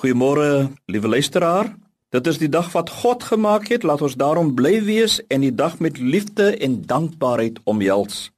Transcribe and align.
Goeiemôre, 0.00 0.70
liewe 0.88 1.08
luisteraar. 1.08 1.74
Dit 2.08 2.26
is 2.26 2.38
die 2.40 2.48
dag 2.48 2.70
wat 2.72 2.88
God 3.02 3.24
gemaak 3.28 3.66
het. 3.68 3.82
Laat 3.84 4.00
ons 4.00 4.14
daarom 4.16 4.54
bly 4.56 4.78
wees 4.86 5.18
en 5.28 5.42
die 5.44 5.52
dag 5.52 5.74
met 5.84 5.98
liefde 6.00 6.54
en 6.56 6.78
dankbaarheid 6.88 7.58
omhels. 7.68 8.30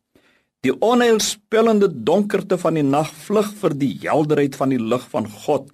Die 0.67 0.75
onheilspellende 0.75 1.87
donkerte 1.87 2.59
van 2.59 2.75
die 2.75 2.83
nag 2.83 3.13
vlug 3.29 3.53
vir 3.61 3.77
die 3.79 3.93
helderheid 4.01 4.59
van 4.59 4.75
die 4.75 4.81
lig 4.83 5.05
van 5.13 5.29
God. 5.45 5.71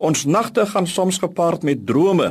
Ons 0.00 0.24
nagte 0.24 0.64
gaan 0.72 0.88
soms 0.88 1.20
gepaard 1.20 1.68
met 1.68 1.84
drome 1.84 2.30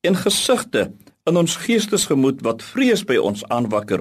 en 0.00 0.16
gesigte 0.22 0.86
in 1.28 1.42
ons 1.42 1.58
geestesgemoed 1.66 2.40
wat 2.48 2.64
vrees 2.64 3.04
by 3.04 3.20
ons 3.20 3.44
aanwakker. 3.52 4.00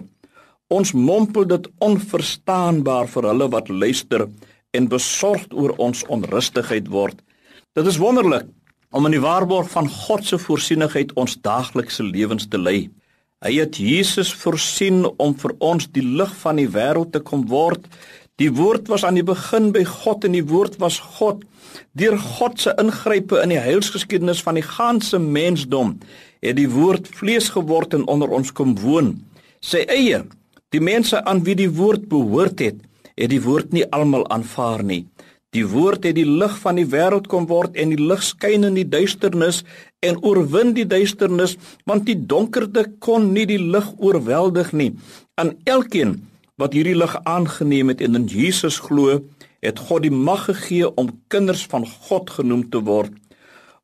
Ons 0.72 0.96
mompel 0.96 1.52
dit 1.52 1.68
onverstaanbaar 1.84 3.12
vir 3.18 3.30
hulle 3.34 3.52
wat 3.52 3.68
luister 3.68 4.30
en 4.72 4.92
besorgd 4.96 5.52
oor 5.52 5.76
ons 5.76 6.08
onrustigheid 6.08 6.88
word. 6.88 7.20
Dit 7.74 7.88
is 7.90 7.98
wonderlik 7.98 8.46
om 8.94 9.08
in 9.10 9.16
die 9.16 9.22
waarborg 9.24 9.72
van 9.74 9.88
God 9.90 10.28
se 10.30 10.38
voorsienigheid 10.38 11.10
ons 11.18 11.40
daaglikse 11.42 12.04
lewens 12.06 12.46
te 12.46 12.60
lei. 12.62 12.92
Hy 13.42 13.54
het 13.56 13.80
Jesus 13.82 14.30
voorsien 14.38 15.08
om 15.18 15.34
vir 15.42 15.56
ons 15.58 15.88
die 15.96 16.04
lig 16.06 16.36
van 16.44 16.62
die 16.62 16.68
wêreld 16.70 17.16
te 17.16 17.22
kom 17.26 17.48
word. 17.50 17.88
Die 18.38 18.52
woord 18.54 18.92
was 18.94 19.02
aan 19.02 19.18
die 19.18 19.26
begin 19.26 19.72
by 19.74 19.82
God 19.90 20.28
en 20.30 20.38
die 20.38 20.46
woord 20.46 20.78
was 20.84 21.00
God. 21.18 21.42
Deur 21.98 22.20
God 22.22 22.62
se 22.62 22.76
ingrype 22.78 23.42
in 23.42 23.56
die 23.56 23.64
heilsgeskiedenis 23.66 24.46
van 24.46 24.62
die 24.62 24.68
ganse 24.68 25.18
mensdom 25.18 25.96
het 26.46 26.60
die 26.62 26.70
woord 26.70 27.10
vlees 27.10 27.50
geword 27.58 27.98
en 27.98 28.06
onder 28.06 28.30
ons 28.30 28.54
kom 28.54 28.78
woon. 28.86 29.16
Sy 29.66 29.82
eie, 29.90 30.22
die 30.70 30.84
mense 30.94 31.26
aan 31.26 31.42
wie 31.42 31.58
die 31.58 31.72
woord 31.74 32.06
behoort 32.14 32.62
het, 32.62 32.86
het 33.18 33.34
die 33.34 33.42
woord 33.42 33.74
nie 33.74 33.90
almal 33.90 34.30
aanvaar 34.30 34.86
nie. 34.86 35.08
Die 35.54 35.66
woord 35.70 36.08
het 36.08 36.16
die 36.18 36.26
lig 36.26 36.54
van 36.64 36.80
die 36.80 36.88
wêreld 36.90 37.28
kom 37.30 37.46
word 37.50 37.76
en 37.78 37.92
die 37.94 38.02
lig 38.02 38.24
skyn 38.26 38.66
in 38.66 38.78
die 38.80 38.88
duisternis 38.90 39.62
en 40.02 40.18
oorwin 40.26 40.74
die 40.74 40.88
duisternis 40.90 41.58
want 41.90 42.08
die 42.10 42.18
donkerte 42.18 42.88
kon 43.06 43.30
nie 43.36 43.46
die 43.50 43.62
lig 43.62 43.92
oorweldig 44.02 44.72
nie. 44.74 44.92
Aan 45.38 45.54
elkeen 45.70 46.24
wat 46.58 46.74
hierdie 46.74 46.98
lig 46.98 47.14
aangeneem 47.30 47.94
het 47.94 48.02
en 48.02 48.18
in 48.18 48.26
Jesus 48.30 48.80
glo, 48.82 49.20
het 49.64 49.80
God 49.80 50.04
die 50.06 50.14
mag 50.14 50.48
gegee 50.50 50.90
om 51.00 51.14
kinders 51.34 51.64
van 51.70 51.86
God 51.86 52.34
genoem 52.34 52.66
te 52.74 52.82
word. 52.84 53.14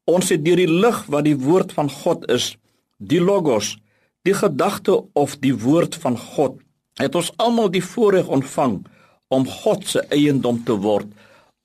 Ons 0.10 0.34
het 0.34 0.44
deur 0.46 0.60
die 0.60 0.70
lig 0.70 1.04
wat 1.08 1.28
die 1.28 1.38
woord 1.38 1.72
van 1.78 1.90
God 1.90 2.26
is, 2.34 2.56
die 2.98 3.22
logos, 3.22 3.78
die 4.26 4.34
gedagte 4.34 4.98
of 5.14 5.38
die 5.44 5.54
woord 5.54 5.96
van 6.02 6.18
God, 6.18 6.58
het 7.00 7.16
ons 7.16 7.32
almal 7.38 7.70
die 7.72 7.86
voorreg 7.86 8.28
ontvang 8.28 8.82
om 9.30 9.46
God 9.62 9.86
se 9.88 10.04
eiendom 10.10 10.64
te 10.66 10.76
word. 10.76 11.08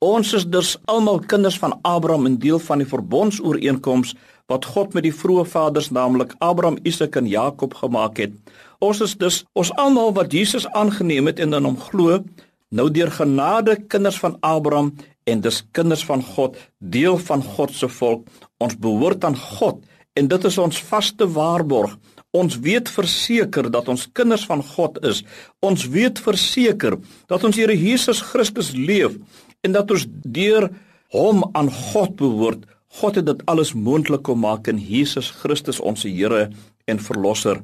Ons 0.05 0.35
is 0.37 0.45
dus 0.45 0.75
almal 0.91 1.23
kinders 1.25 1.57
van 1.57 1.79
Abraham 1.89 2.27
en 2.29 2.35
deel 2.37 2.59
van 2.61 2.83
die 2.83 2.89
verbondsooreenkoms 2.89 4.11
wat 4.53 4.67
God 4.75 4.93
met 4.93 5.07
die 5.07 5.15
vroeë 5.17 5.47
vaders 5.49 5.89
naamlik 5.97 6.35
Abraham, 6.45 6.77
Isak 6.85 7.17
en 7.17 7.29
Jakob 7.31 7.73
gemaak 7.79 8.19
het. 8.21 8.35
Ons 8.85 9.01
is 9.07 9.15
dus 9.17 9.39
ons 9.57 9.71
almal 9.81 10.13
wat 10.19 10.35
Jesus 10.37 10.67
aangeneem 10.77 11.31
het 11.31 11.41
en 11.41 11.57
in 11.57 11.69
hom 11.71 11.79
glo, 11.81 12.19
nou 12.69 12.91
deur 12.93 13.13
genade 13.17 13.79
kinders 13.89 14.19
van 14.21 14.37
Abraham 14.45 14.93
en 15.25 15.41
dus 15.41 15.63
kinders 15.73 16.05
van 16.05 16.21
God, 16.35 16.59
deel 16.81 17.17
van 17.31 17.45
God 17.55 17.73
se 17.73 17.89
volk. 17.89 18.27
Ons 18.61 18.77
behoort 18.77 19.25
aan 19.25 19.39
God 19.39 19.81
en 20.21 20.29
dit 20.29 20.45
is 20.51 20.61
ons 20.61 20.83
vaste 20.91 21.31
waarborg. 21.39 21.97
Ons 22.35 22.59
weet 22.61 22.91
verseker 22.93 23.71
dat 23.73 23.89
ons 23.89 24.05
kinders 24.13 24.45
van 24.51 24.61
God 24.75 25.01
is. 25.07 25.23
Ons 25.65 25.87
weet 25.89 26.21
verseker 26.21 26.99
dat 27.31 27.47
ons 27.47 27.57
Here 27.57 27.73
Jesus 27.79 28.21
Christus 28.35 28.75
leef 28.77 29.17
en 29.65 29.73
dat 29.73 29.91
ons 29.91 30.07
deur 30.25 30.69
hom 31.15 31.45
aan 31.57 31.71
God 31.73 32.17
behoort. 32.21 32.67
God 33.01 33.19
het 33.19 33.27
dit 33.27 33.41
alles 33.51 33.73
moontlik 33.75 34.23
kom 34.29 34.45
maak 34.45 34.69
in 34.71 34.79
Jesus 34.79 35.31
Christus 35.41 35.81
ons 35.81 36.05
Here 36.07 36.51
en 36.91 37.01
verlosser. 37.01 37.63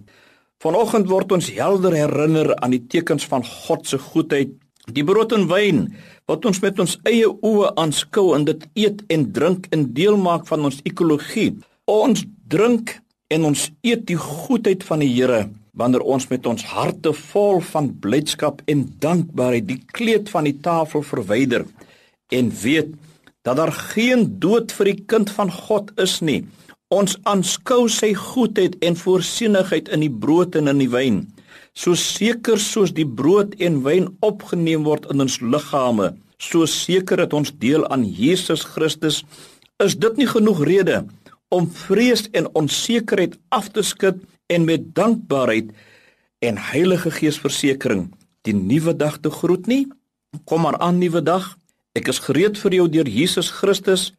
Vanoggend 0.60 1.08
word 1.08 1.32
ons 1.32 1.52
helder 1.56 1.94
herinner 1.96 2.52
aan 2.60 2.74
die 2.74 2.82
tekens 2.92 3.24
van 3.28 3.44
God 3.46 3.86
se 3.86 4.00
goedheid. 4.10 4.52
Die 4.90 5.04
brood 5.06 5.32
en 5.36 5.46
wyn 5.50 5.86
wat 6.28 6.44
ons 6.48 6.60
met 6.64 6.78
ons 6.82 6.96
eie 7.08 7.28
oë 7.28 7.74
aanskou 7.78 8.32
en 8.36 8.46
dit 8.48 8.66
eet 8.86 9.04
en 9.12 9.28
drink 9.32 9.68
en 9.74 9.86
deel 9.94 10.18
maak 10.18 10.48
van 10.50 10.66
ons 10.68 10.80
ekologie. 10.88 11.52
Ons 11.90 12.24
drink 12.50 12.96
en 13.30 13.46
ons 13.52 13.68
eet 13.86 14.06
die 14.08 14.18
goedheid 14.18 14.84
van 14.86 15.04
die 15.04 15.12
Here 15.14 15.46
wanneer 15.72 16.02
ons 16.02 16.26
met 16.30 16.46
ons 16.46 16.64
harte 16.72 17.12
vol 17.32 17.60
van 17.72 17.90
blydskap 18.02 18.62
en 18.70 18.86
dankbaarheid 19.02 19.68
die 19.68 19.80
kleed 19.92 20.30
van 20.32 20.48
die 20.48 20.56
tafel 20.62 21.04
verwyder 21.06 21.66
en 22.34 22.50
weet 22.62 22.94
dat 23.42 23.56
daar 23.56 23.72
geen 23.72 24.26
dood 24.42 24.72
vir 24.76 24.90
die 24.92 25.00
kind 25.08 25.30
van 25.32 25.50
God 25.52 25.92
is 26.00 26.18
nie. 26.20 26.42
Ons 26.92 27.16
aanskou 27.30 27.86
sy 27.88 28.12
goedheid 28.18 28.76
en 28.84 28.98
voorsienigheid 28.98 29.88
in 29.94 30.02
die 30.04 30.12
brood 30.12 30.58
en 30.58 30.68
in 30.72 30.82
die 30.82 30.90
wyn. 30.90 31.22
So 31.72 31.94
seker 31.94 32.58
soos 32.60 32.92
die 32.92 33.06
brood 33.06 33.54
en 33.62 33.80
wyn 33.86 34.10
opgeneem 34.26 34.84
word 34.84 35.06
in 35.12 35.22
ons 35.22 35.38
liggame, 35.40 36.12
so 36.40 36.66
seker 36.66 37.22
dat 37.22 37.36
ons 37.36 37.52
deel 37.62 37.86
aan 37.94 38.04
Jesus 38.04 38.64
Christus, 38.66 39.22
is 39.80 39.96
dit 39.96 40.18
nie 40.20 40.28
genoeg 40.28 40.64
rede 40.66 41.04
om 41.54 41.70
vrees 41.86 42.26
en 42.36 42.50
onsekerheid 42.58 43.38
af 43.54 43.70
te 43.72 43.84
skud 43.86 44.18
en 44.50 44.66
met 44.66 44.90
dankbaarheid 44.94 45.70
en 46.42 46.58
Heilige 46.70 47.10
Gees 47.14 47.38
versekering 47.38 48.08
die 48.48 48.54
nuwe 48.56 48.96
dag 48.96 49.20
te 49.22 49.30
groet 49.30 49.68
nie? 49.70 49.84
Kom 50.44 50.64
maar 50.64 50.78
aan 50.78 50.98
nuwe 50.98 51.22
dag. 51.22 51.52
Ek 51.94 52.08
is 52.10 52.22
gereed 52.24 52.58
vir 52.58 52.76
jou 52.78 52.86
deur 52.88 53.08
Jesus 53.10 53.50
Christus, 53.54 54.10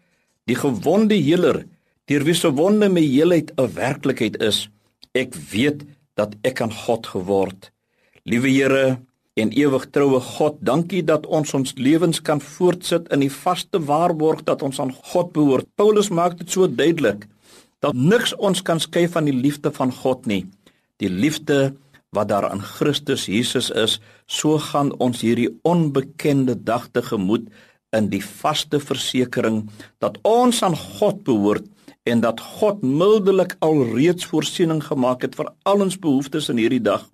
die 0.48 0.58
gewonde 0.60 1.18
heler, 1.18 1.64
deur 2.08 2.26
wie 2.28 2.36
se 2.36 2.52
wonde 2.56 2.90
my 2.90 3.04
heelheid 3.04 3.52
'n 3.58 3.74
werklikheid 3.76 4.38
is. 4.42 4.70
Ek 5.14 5.36
weet 5.52 5.84
dat 6.16 6.36
ek 6.44 6.62
aan 6.62 6.72
God 6.72 7.08
geword. 7.08 7.72
Liewe 8.24 8.50
Here 8.50 9.00
en 9.34 9.52
ewig 9.52 9.90
troue 9.92 10.20
God, 10.20 10.58
dankie 10.60 11.04
dat 11.04 11.26
ons 11.26 11.54
ons 11.54 11.74
lewens 11.76 12.22
kan 12.22 12.42
voortsit 12.42 13.08
in 13.12 13.20
die 13.20 13.32
vaste 13.32 13.80
waarborg 13.80 14.44
dat 14.44 14.62
ons 14.62 14.80
aan 14.80 14.92
God 14.92 15.32
behoort. 15.32 15.68
Paulus 15.76 16.10
maak 16.10 16.38
dit 16.38 16.52
so 16.52 16.68
duidelik 16.68 17.28
dat 17.82 17.98
niks 17.98 18.34
ons 18.38 18.62
kan 18.62 18.80
skei 18.80 19.08
van 19.10 19.28
die 19.30 19.36
liefde 19.36 19.72
van 19.74 19.92
God 19.92 20.28
nie. 20.30 20.46
Die 21.02 21.10
liefde 21.10 21.74
wat 22.16 22.30
daar 22.30 22.50
in 22.52 22.62
Christus 22.62 23.26
Jesus 23.26 23.72
is, 23.72 24.00
so 24.28 24.60
gaan 24.60 24.92
ons 25.00 25.24
hierdie 25.24 25.50
onbekende 25.68 26.56
dag 26.56 26.90
tegemoet 26.94 27.48
in 27.96 28.10
die 28.12 28.24
vaste 28.24 28.80
versekering 28.80 29.64
dat 30.04 30.20
ons 30.28 30.62
aan 30.64 30.76
God 30.78 31.24
behoort 31.28 31.68
en 32.08 32.22
dat 32.24 32.42
God 32.60 32.82
mildelik 32.84 33.56
alreeds 33.60 34.28
voorsiening 34.30 34.82
gemaak 34.84 35.26
het 35.26 35.36
vir 35.38 35.52
al 35.68 35.84
ons 35.86 36.00
behoeftes 36.02 36.50
in 36.54 36.62
hierdie 36.62 36.84
dag 36.84 37.08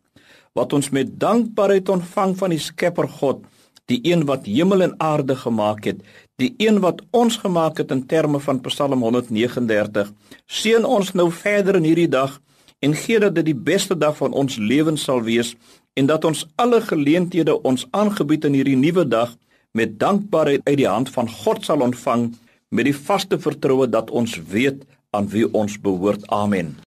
wat 0.58 0.74
ons 0.74 0.90
met 0.96 1.10
dankbaarheid 1.22 1.90
ontvang 1.94 2.34
van 2.40 2.54
die 2.54 2.62
Skepper 2.62 3.06
God, 3.20 3.44
die 3.88 4.00
een 4.04 4.26
wat 4.28 4.46
hemel 4.46 4.84
en 4.84 4.96
aarde 5.04 5.36
gemaak 5.36 5.86
het, 5.88 6.02
die 6.36 6.54
een 6.58 6.80
wat 6.84 7.02
ons 7.16 7.40
gemaak 7.44 7.80
het 7.82 7.92
in 7.92 8.06
terme 8.06 8.40
van 8.40 8.62
Psalm 8.62 9.02
139. 9.02 10.12
Seën 10.46 10.86
ons 10.86 11.14
nou 11.14 11.32
verder 11.32 11.80
in 11.80 11.88
hierdie 11.88 12.12
dag 12.12 12.40
en 12.80 12.94
gee 12.94 13.20
dat 13.20 13.36
dit 13.36 13.50
die 13.52 13.58
beste 13.72 13.98
dag 13.98 14.18
van 14.20 14.34
ons 14.34 14.58
lewens 14.60 15.08
sal 15.08 15.24
wees 15.26 15.56
en 15.98 16.06
dat 16.06 16.26
ons 16.26 16.46
alle 16.56 16.82
geleenthede 16.82 17.56
ons 17.64 17.88
aangebied 17.92 18.46
in 18.46 18.60
hierdie 18.60 18.78
nuwe 18.78 19.08
dag 19.08 19.34
met 19.72 19.98
dankbaarheid 20.00 20.62
uit 20.68 20.78
die 20.78 20.90
hand 20.90 21.10
van 21.10 21.30
God 21.30 21.66
sal 21.66 21.82
ontvang 21.86 22.30
met 22.70 22.86
die 22.86 22.96
vaste 22.96 23.40
vertroue 23.40 23.90
dat 23.90 24.12
ons 24.12 24.38
weet 24.52 24.86
aan 25.16 25.30
wie 25.34 25.48
ons 25.54 25.80
behoort. 25.82 26.28
Amen. 26.28 26.78